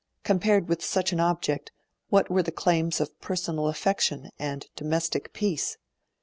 Compared 0.23 0.67
with 0.67 0.83
such 0.83 1.13
an 1.13 1.19
object, 1.19 1.71
what 2.09 2.27
were 2.27 2.41
the 2.41 2.51
claims 2.51 2.99
of 2.99 3.21
personal 3.21 3.67
affection 3.67 4.31
and 4.39 4.67
domestic 4.75 5.31
peace? 5.31 5.77